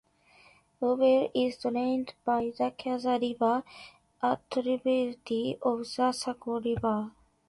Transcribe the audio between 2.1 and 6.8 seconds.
by the Kezar River, a tributary of the Saco